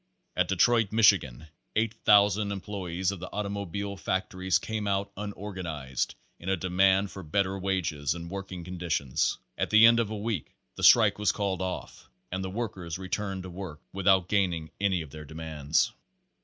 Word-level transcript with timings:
At 0.35 0.47
Detroit, 0.47 0.91
Michigan, 0.91 1.45
eight 1.75 1.93
thousand 1.93 2.51
employes 2.51 3.11
of 3.11 3.19
the 3.19 3.31
automobile 3.31 3.95
factories 3.97 4.57
came 4.57 4.87
out 4.87 5.11
unorganized 5.15 6.15
in 6.39 6.49
a 6.49 6.57
de 6.57 6.71
mand 6.71 7.11
for 7.11 7.21
better 7.21 7.59
wages 7.59 8.15
and 8.15 8.27
working 8.27 8.63
conditions. 8.63 9.37
At 9.59 9.69
the 9.69 9.85
end 9.85 9.99
of 9.99 10.09
a 10.09 10.17
week 10.17 10.55
the 10.75 10.81
strike 10.81 11.19
was 11.19 11.31
called 11.31 11.61
off 11.61 12.09
and 12.31 12.43
the 12.43 12.49
workers 12.49 12.97
returned 12.97 13.43
to 13.43 13.51
work 13.51 13.79
without 13.93 14.27
gaining 14.27 14.71
any 14.79 15.03
of 15.03 15.11
their 15.11 15.23
de 15.23 15.35
mands. 15.35 15.91